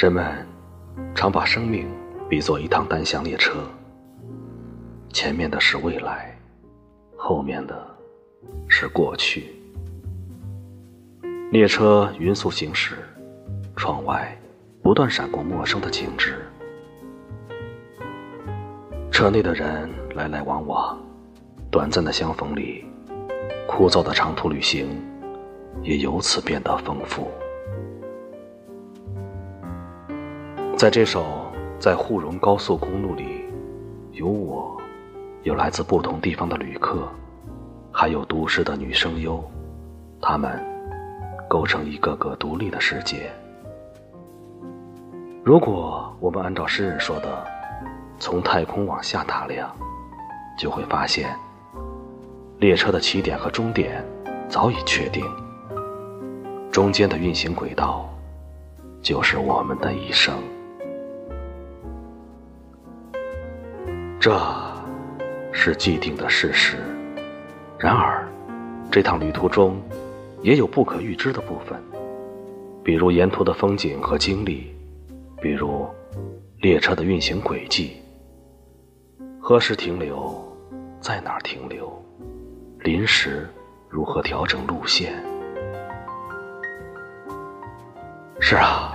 [0.00, 0.46] 人们
[1.14, 1.86] 常把生命
[2.26, 3.58] 比作一趟单向列车，
[5.12, 6.34] 前面的是未来，
[7.18, 7.86] 后面的
[8.66, 9.54] 是过去。
[11.50, 12.94] 列车匀速行驶，
[13.76, 14.34] 窗外
[14.82, 16.46] 不断闪过陌生的景致，
[19.12, 20.98] 车内的人来来往往，
[21.70, 22.86] 短暂的相逢里，
[23.68, 24.88] 枯燥的长途旅行
[25.82, 27.30] 也由此变得丰富。
[30.80, 31.26] 在这首
[31.78, 33.44] 在沪蓉高速公路里，
[34.12, 34.80] 有我，
[35.42, 37.06] 有来自不同地方的旅客，
[37.92, 39.44] 还有都市的女声优，
[40.22, 40.58] 他们
[41.50, 43.30] 构成一个个独立的世界。
[45.44, 47.46] 如果我们按照诗人说的，
[48.18, 49.70] 从太空往下打量，
[50.58, 51.28] 就会发现，
[52.56, 54.02] 列车的起点和终点
[54.48, 55.22] 早已确定，
[56.72, 58.08] 中间的运行轨道，
[59.02, 60.32] 就是我们的一生。
[64.20, 64.38] 这
[65.50, 66.76] 是既定的事实。
[67.78, 68.28] 然而，
[68.92, 69.80] 这趟旅途中
[70.42, 71.82] 也有不可预知的部分，
[72.84, 74.76] 比如沿途的风景和经历，
[75.40, 75.88] 比如
[76.58, 77.96] 列车的运行轨迹，
[79.40, 80.46] 何时停留，
[81.00, 81.90] 在哪儿停留，
[82.80, 83.48] 临时
[83.88, 85.14] 如何调整路线。
[88.38, 88.92] 是啊，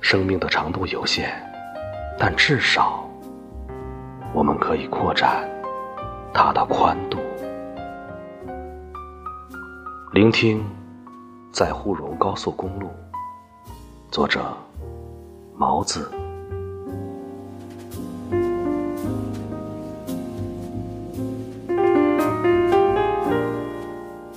[0.00, 1.28] 生命的长度有限，
[2.18, 3.03] 但至少。
[4.34, 5.48] 我们可以扩展
[6.32, 7.18] 它的宽度。
[10.12, 10.60] 聆听，
[11.52, 12.90] 在沪蓉高速公路。
[14.10, 14.42] 作者：
[15.56, 16.10] 毛子。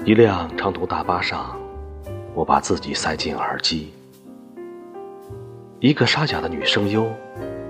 [0.06, 1.58] 一辆长途大巴上，
[2.36, 3.92] 我把自己塞进耳机。
[5.80, 7.12] 一个沙哑的女声优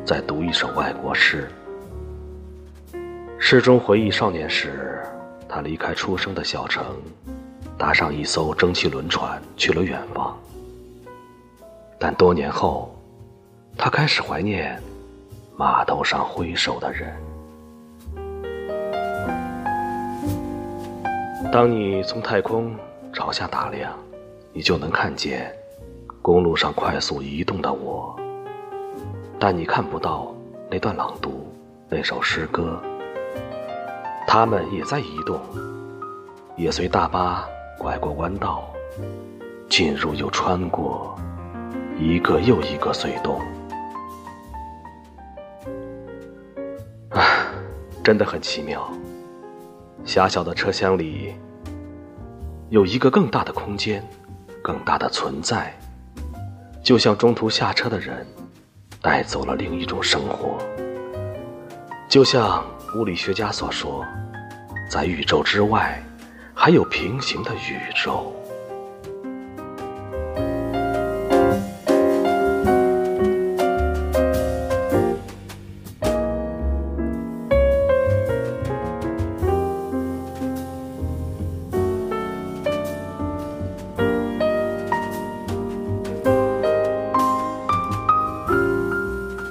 [0.06, 1.50] 在读一首外国诗。
[3.40, 5.00] 诗中回忆少年时，
[5.48, 6.84] 他离开出生的小城，
[7.78, 10.38] 搭上一艘蒸汽轮船去了远方。
[12.00, 12.94] 但多年后，
[13.78, 14.82] 他开始怀念
[15.56, 17.16] 码头上挥手的人。
[21.52, 22.76] 当你从太空
[23.14, 23.94] 朝下打量，
[24.52, 25.56] 你就能看见
[26.22, 28.14] 公路上快速移动的我，
[29.40, 30.36] 但你看不到
[30.70, 31.48] 那段朗读，
[31.88, 32.82] 那首诗歌。
[34.30, 35.40] 他们也在移动，
[36.58, 37.48] 也随大巴
[37.80, 38.70] 拐过弯道，
[39.70, 41.18] 进入又穿过
[41.98, 43.40] 一个又一个隧洞。
[47.10, 47.24] 啊，
[48.04, 48.86] 真的很奇妙。
[50.04, 51.34] 狭小的车厢里
[52.70, 54.06] 有一个更大的空间，
[54.62, 55.74] 更大的存在，
[56.84, 58.28] 就像中途下车的人
[59.02, 60.58] 带走了另一种生活，
[62.10, 62.62] 就像。
[62.98, 64.04] 物理学家所说，
[64.90, 66.02] 在宇宙之外，
[66.56, 68.34] 还有平行的宇宙。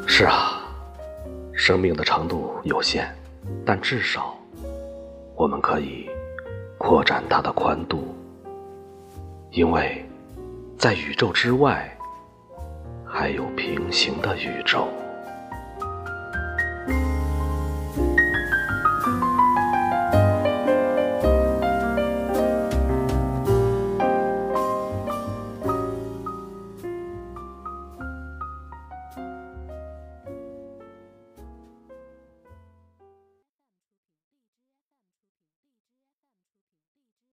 [0.09, 0.61] 是啊，
[1.55, 3.07] 生命的长度有限。
[3.65, 4.37] 但至少，
[5.34, 6.09] 我们可以
[6.79, 8.15] 扩展它的宽度，
[9.51, 10.05] 因为
[10.79, 11.91] 在宇宙之外，
[13.05, 14.89] 还有平行的宇宙。